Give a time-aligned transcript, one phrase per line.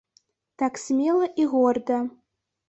[0.61, 2.01] Так смела і горда.